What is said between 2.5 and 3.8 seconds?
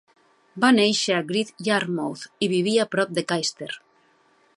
vivia prop de Caister.